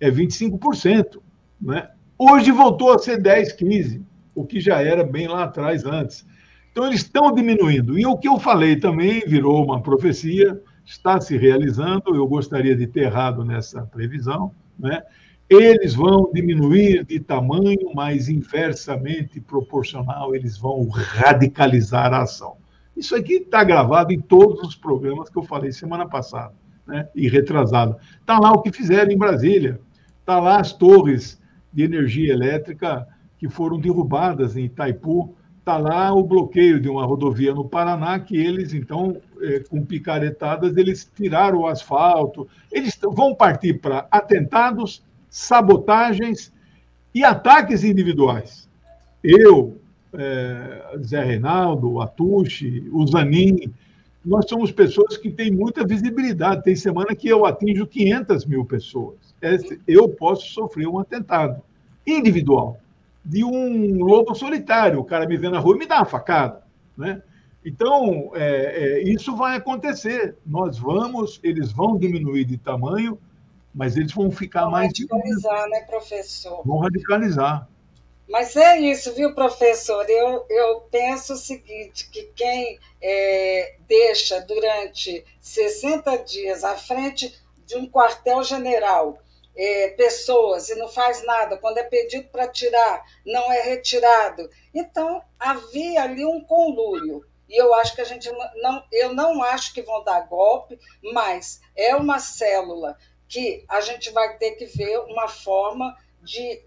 [0.00, 1.20] é 25%.
[1.60, 1.88] Né?
[2.18, 4.02] Hoje voltou a ser 10, 15%,
[4.34, 6.26] o que já era bem lá atrás antes.
[6.72, 7.98] Então, eles estão diminuindo.
[7.98, 12.14] E o que eu falei também virou uma profecia, está se realizando.
[12.14, 14.52] Eu gostaria de ter errado nessa previsão.
[14.78, 15.02] Né?
[15.48, 22.56] Eles vão diminuir de tamanho, mas inversamente proporcional, eles vão radicalizar a ação.
[22.96, 26.54] Isso aqui está gravado em todos os programas que eu falei semana passada,
[26.86, 27.08] né?
[27.14, 27.96] e retrasada.
[28.20, 29.80] Está lá o que fizeram em Brasília,
[30.20, 31.40] está lá as torres
[31.72, 33.06] de energia elétrica
[33.38, 38.36] que foram derrubadas em Itaipu, está lá o bloqueio de uma rodovia no Paraná, que
[38.36, 42.48] eles, então, é, com picaretadas, eles tiraram o asfalto.
[42.70, 46.52] Eles vão partir para atentados, sabotagens
[47.12, 48.68] e ataques individuais.
[49.22, 49.76] Eu,
[50.18, 53.72] é, Zé Reinaldo, Atushi, o Zanin,
[54.24, 56.64] nós somos pessoas que têm muita visibilidade.
[56.64, 59.16] Tem semana que eu atinjo 500 mil pessoas.
[59.86, 61.62] Eu posso sofrer um atentado
[62.04, 62.80] individual
[63.24, 64.98] de um lobo solitário.
[64.98, 66.62] O cara me vê na rua e me dá uma facada.
[66.96, 67.22] Né?
[67.64, 70.36] Então, é, é, isso vai acontecer.
[70.44, 73.18] Nós vamos, eles vão diminuir de tamanho,
[73.74, 74.86] mas eles vão ficar vão mais.
[74.86, 76.62] Radicalizar, né, professor?
[76.64, 77.68] Vão radicalizar.
[78.28, 80.08] Mas é isso, viu, professor?
[80.10, 87.32] Eu, eu penso o seguinte, que quem é, deixa durante 60 dias à frente
[87.64, 89.18] de um quartel-general
[89.56, 94.50] é, pessoas e não faz nada, quando é pedido para tirar, não é retirado.
[94.74, 97.24] Então, havia ali um conluio.
[97.48, 100.78] E eu acho que a gente não, eu não acho que vão dar golpe,
[101.12, 102.98] mas é uma célula
[103.28, 106.62] que a gente vai ter que ver uma forma de,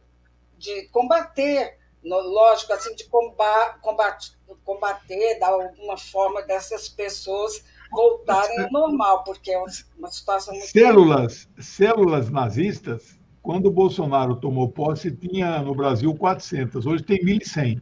[0.60, 3.80] de combater, lógico, assim, de combater,
[4.64, 9.57] combater, dar alguma forma dessas pessoas voltarem ao normal, porque é
[9.97, 10.68] uma situação muito.
[10.68, 17.82] Células, células nazistas, quando o Bolsonaro tomou posse, tinha no Brasil 400, hoje tem 1.100.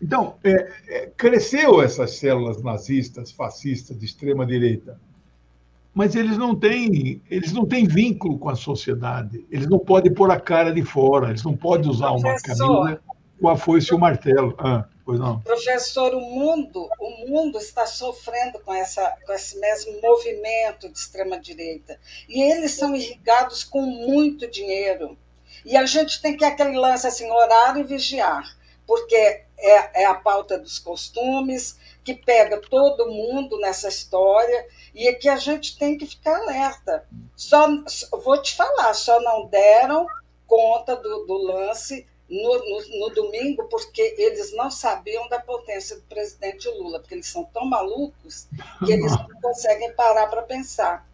[0.00, 5.00] Então, é, é, cresceu essas células nazistas, fascistas, de extrema direita,
[5.94, 9.46] mas eles não têm, eles não têm vínculo com a sociedade.
[9.50, 11.28] Eles não podem pôr a cara de fora.
[11.28, 13.00] Eles não podem usar uma camisa
[13.40, 14.54] com a foice e o martelo.
[14.58, 15.40] Ah, pois não.
[15.40, 21.38] Professor, o mundo, o mundo está sofrendo com essa, com esse mesmo movimento de extrema
[21.38, 25.16] direita e eles são irrigados com muito dinheiro.
[25.64, 28.42] E a gente tem que aquele lance assim, orar e vigiar
[28.86, 35.14] porque é, é a pauta dos costumes, que pega todo mundo nessa história e é
[35.14, 37.06] que a gente tem que ficar alerta.
[37.34, 37.66] Só
[38.22, 40.06] vou te falar, só não deram
[40.46, 46.02] conta do, do lance no, no, no, domingo porque eles não sabiam da potência do
[46.02, 48.48] presidente Lula, porque eles são tão malucos
[48.84, 51.06] que eles não conseguem parar para pensar.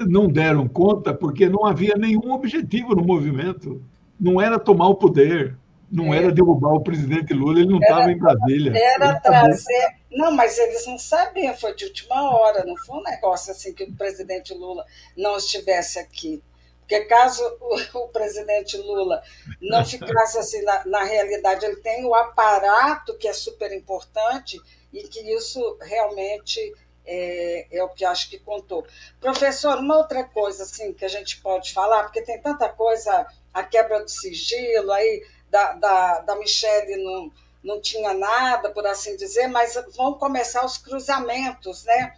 [0.00, 3.82] Não deram conta porque não havia nenhum objetivo no movimento.
[4.18, 5.56] Não era tomar o poder
[5.90, 6.18] não é.
[6.18, 8.72] era derrubar o presidente Lula, ele não estava em Brasília.
[8.76, 9.96] Era trazer.
[10.10, 13.84] Não, mas eles não sabiam, foi de última hora, não foi um negócio assim que
[13.84, 14.84] o presidente Lula
[15.16, 16.42] não estivesse aqui.
[16.80, 19.22] Porque caso o, o presidente Lula
[19.60, 24.58] não ficasse assim na, na realidade, ele tem o aparato que é super importante
[24.92, 26.58] e que isso realmente
[27.04, 28.86] é, é, o que acho que contou.
[29.20, 33.62] Professor, uma outra coisa assim que a gente pode falar, porque tem tanta coisa, a
[33.62, 37.32] quebra do sigilo, aí da, da, da Michelle não,
[37.62, 42.14] não tinha nada, por assim dizer, mas vão começar os cruzamentos, né?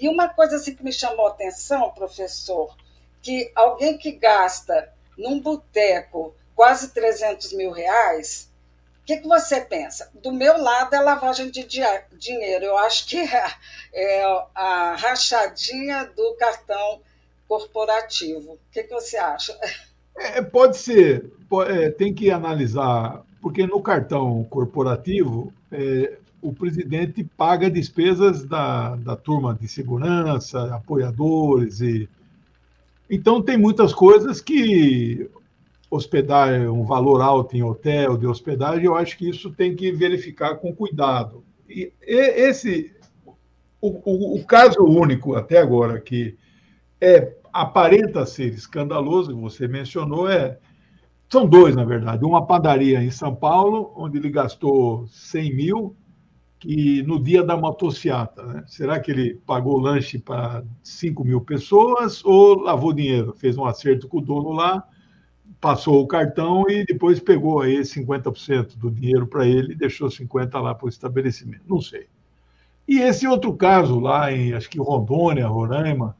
[0.00, 2.76] E uma coisa assim que me chamou a atenção, professor,
[3.20, 8.50] que alguém que gasta num boteco quase 300 mil reais,
[9.00, 10.10] o que, que você pensa?
[10.14, 11.64] Do meu lado é lavagem de
[12.12, 12.64] dinheiro.
[12.64, 13.44] Eu acho que é,
[13.92, 14.22] é
[14.54, 17.00] a rachadinha do cartão
[17.48, 18.52] corporativo.
[18.52, 19.58] O que, que você acha?
[20.16, 21.32] É, pode ser,
[21.66, 29.16] é, tem que analisar, porque no cartão corporativo é, o presidente paga despesas da, da
[29.16, 32.08] turma de segurança, apoiadores e
[33.10, 35.30] então tem muitas coisas que
[35.90, 40.56] hospedar um valor alto em hotel de hospedagem, eu acho que isso tem que verificar
[40.56, 41.42] com cuidado.
[41.66, 42.94] E esse
[43.80, 46.36] o, o, o caso único até agora que
[47.00, 50.58] é aparenta ser escandaloso, que você mencionou, é
[51.30, 52.24] são dois, na verdade.
[52.24, 55.96] Uma padaria em São Paulo, onde ele gastou 100 mil,
[56.58, 58.42] que no dia da motociata.
[58.42, 58.64] Né?
[58.66, 63.34] Será que ele pagou lanche para 5 mil pessoas ou lavou dinheiro?
[63.34, 64.82] Fez um acerto com o dono lá,
[65.60, 70.60] passou o cartão e depois pegou aí 50% do dinheiro para ele e deixou 50%
[70.60, 71.62] lá para o estabelecimento.
[71.68, 72.06] Não sei.
[72.88, 76.16] E esse outro caso lá em, acho que Rondônia, Roraima,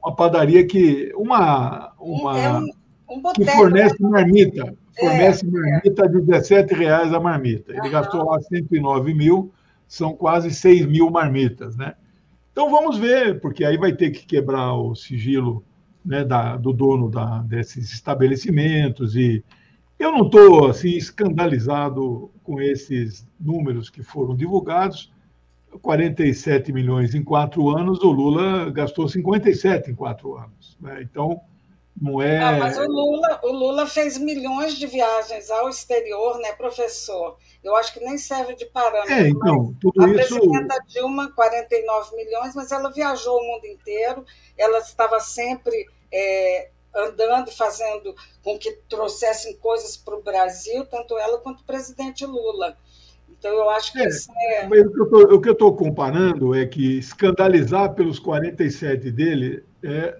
[0.00, 2.66] uma padaria que uma uma é um,
[3.08, 4.08] um boteco, que fornece né?
[4.08, 6.08] marmita, fornece é, marmita é.
[6.08, 7.72] de 17 reais a marmita.
[7.72, 9.52] Ele gastou lá 109 mil,
[9.86, 11.94] são quase 6 mil marmitas, né?
[12.52, 15.64] Então vamos ver, porque aí vai ter que quebrar o sigilo
[16.04, 19.44] né, da, do dono da, desses estabelecimentos e
[19.98, 25.12] eu não estou assim escandalizado com esses números que foram divulgados
[25.82, 30.78] 47 milhões em quatro anos, o Lula gastou 57 em quatro anos.
[30.80, 31.02] Né?
[31.02, 31.40] Então,
[32.00, 32.38] não é.
[32.38, 37.36] Ah, mas o Lula, o Lula fez milhões de viagens ao exterior, né, professor?
[37.62, 39.12] Eu acho que nem serve de parâmetro.
[39.12, 40.36] É, então, tudo a isso.
[40.36, 44.24] A presidenta Dilma, 49 milhões, mas ela viajou o mundo inteiro,
[44.56, 45.86] ela estava sempre.
[46.10, 52.24] É, andando, fazendo com que trouxessem coisas para o Brasil, tanto ela quanto o presidente
[52.24, 52.76] Lula.
[53.38, 54.68] Então, eu acho que é, isso é.
[54.68, 60.18] o que eu estou comparando é que escandalizar pelos 47 dele é,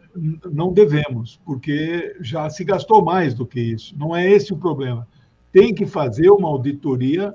[0.50, 3.96] não devemos, porque já se gastou mais do que isso.
[3.98, 5.06] Não é esse o problema.
[5.50, 7.34] Tem que fazer uma auditoria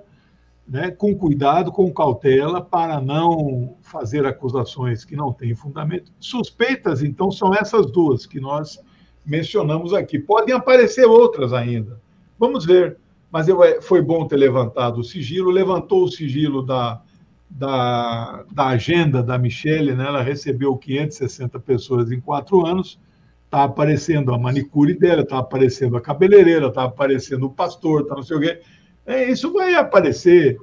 [0.66, 6.12] né, com cuidado, com cautela, para não fazer acusações que não têm fundamento.
[6.18, 8.80] Suspeitas, então, são essas duas que nós
[9.26, 10.18] mencionamos aqui.
[10.18, 12.00] Podem aparecer outras ainda.
[12.40, 12.98] Vamos ver
[13.34, 17.02] mas eu, é, foi bom ter levantado o sigilo, levantou o sigilo da,
[17.50, 20.06] da, da agenda da Michelle, né?
[20.06, 23.00] ela recebeu 560 pessoas em quatro anos,
[23.46, 28.22] está aparecendo a manicure dela, está aparecendo a cabeleireira, está aparecendo o pastor, está não
[28.22, 28.62] sei o quê.
[29.04, 30.60] É, isso vai aparecer.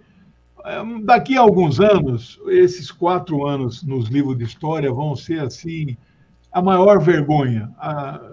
[1.03, 5.97] daqui a alguns anos, esses quatro anos nos livros de história vão ser assim
[6.53, 7.70] a maior vergonha.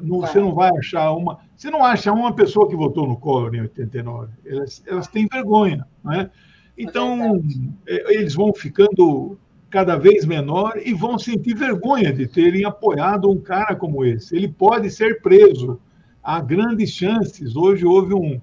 [0.02, 1.40] não, você não vai achar uma.
[1.56, 4.34] Você não acha uma pessoa que votou no Collor em 89.
[4.46, 5.86] Elas, elas têm vergonha.
[6.04, 6.30] Né?
[6.78, 7.42] Então,
[7.88, 9.38] é, eles vão ficando
[9.70, 14.36] cada vez menor e vão sentir vergonha de terem apoiado um cara como esse.
[14.36, 15.80] Ele pode ser preso.
[16.24, 17.56] Há grandes chances.
[17.56, 18.40] Hoje houve um,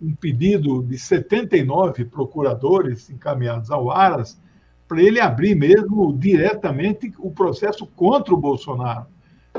[0.00, 4.40] um pedido de 79 procuradores encaminhados ao Aras
[4.86, 9.06] para ele abrir mesmo diretamente o processo contra o Bolsonaro.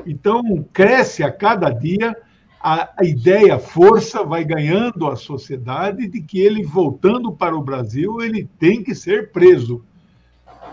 [0.05, 2.15] Então, cresce a cada dia
[2.61, 7.63] a, a ideia, a força vai ganhando a sociedade de que ele, voltando para o
[7.63, 9.83] Brasil, ele tem que ser preso.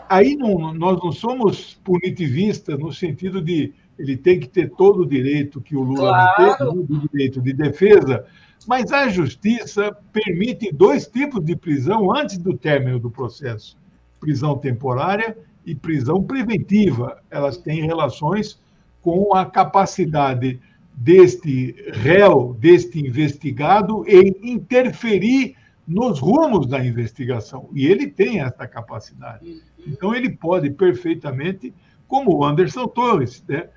[0.09, 5.07] Aí não, nós não somos punitivistas no sentido de ele tem que ter todo o
[5.07, 6.75] direito que o Lula claro.
[6.75, 8.27] não teve, o direito de defesa,
[8.67, 13.77] mas a justiça permite dois tipos de prisão antes do término do processo:
[14.21, 17.19] prisão temporária e prisão preventiva.
[17.31, 18.61] Elas têm relações
[19.07, 20.61] com a capacidade
[20.93, 25.55] deste réu, deste investigado, em interferir
[25.87, 27.69] nos rumos da investigação.
[27.73, 29.49] E ele tem essa capacidade.
[29.49, 29.61] Uhum.
[29.87, 31.73] Então, ele pode perfeitamente,
[32.09, 33.69] como o Anderson Torres, né,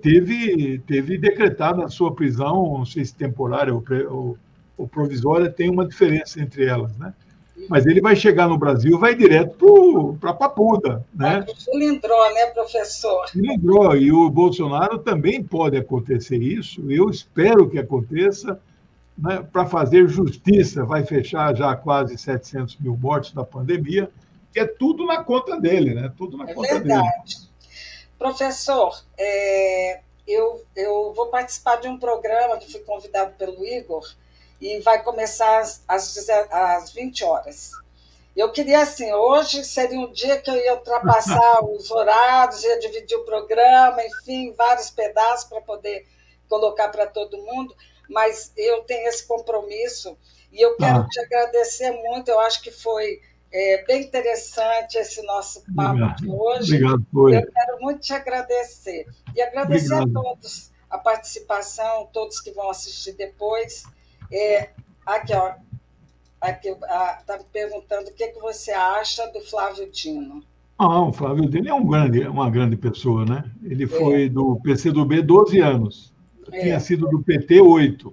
[0.00, 4.38] teve, teve decretado a sua prisão, não sei se temporária ou, ou,
[4.78, 7.12] ou provisória, tem uma diferença entre elas, né?
[7.68, 11.04] Mas ele vai chegar no Brasil, vai direto para a Papuda.
[11.14, 11.44] Né?
[11.56, 13.28] Cilindrou, né, professor?
[13.28, 18.60] Cilindrou, e o Bolsonaro também pode acontecer isso, eu espero que aconteça,
[19.16, 24.10] né, para fazer justiça, vai fechar já quase 700 mil mortes da pandemia,
[24.52, 26.12] que é tudo na conta dele, né?
[26.16, 27.02] Tudo na é conta verdade.
[27.02, 27.52] dele.
[28.18, 34.06] Professor, é, eu, eu vou participar de um programa que fui convidado pelo Igor,
[34.62, 37.72] e vai começar às, às, às 20 horas.
[38.34, 43.16] Eu queria, assim, hoje seria um dia que eu ia ultrapassar os horários, ia dividir
[43.16, 46.06] o programa, enfim, vários pedaços para poder
[46.48, 47.74] colocar para todo mundo,
[48.08, 50.16] mas eu tenho esse compromisso
[50.52, 51.08] e eu quero ah.
[51.10, 52.30] te agradecer muito.
[52.30, 56.16] Eu acho que foi é, bem interessante esse nosso papo Obrigado.
[56.18, 56.76] de hoje.
[56.76, 57.36] Obrigado, foi.
[57.36, 59.06] Eu quero muito te agradecer.
[59.34, 60.18] E agradecer Obrigado.
[60.18, 63.84] a todos a participação, todos que vão assistir depois.
[64.32, 64.70] É,
[65.06, 65.52] aqui, ó.
[66.40, 70.42] Aqui, está me perguntando o que, que você acha do Flávio Dino.
[70.76, 73.44] Ah, o Flávio Dino é um grande, uma grande pessoa, né?
[73.62, 74.28] Ele foi é.
[74.28, 76.12] do PCdoB 12 anos.
[76.50, 76.62] É.
[76.62, 78.12] Tinha sido do PT 8.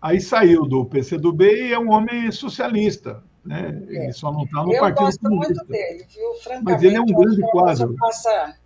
[0.00, 3.22] Aí saiu do PCdoB e é um homem socialista.
[3.44, 3.84] Né?
[3.88, 4.04] É.
[4.04, 5.54] Ele só não está no eu Partido gosto Comunista.
[5.54, 6.34] muito dele, viu?
[6.42, 7.94] Francamente, Mas ele é um grande quadro.
[7.98, 8.56] Passa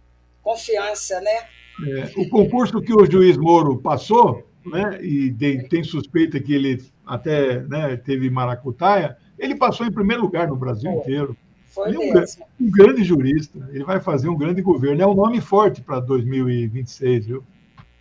[0.43, 1.45] confiança, né?
[1.87, 6.85] É, o concurso que o juiz Moro passou, né, e de, tem suspeita que ele
[7.07, 11.37] até né, teve maracutaia, ele passou em primeiro lugar no Brasil inteiro.
[11.67, 15.03] Foi ele é um, um, grande jurista, ele vai fazer um grande governo.
[15.03, 17.45] É um nome forte para 2026, viu?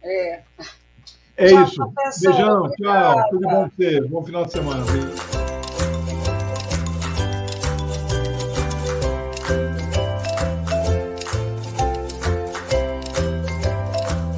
[0.04, 0.42] É.
[1.38, 1.94] É tchau, isso.
[2.22, 3.30] Beijão, tchau.
[3.30, 4.02] Tudo bom pra você.
[4.02, 4.84] Bom final de semana.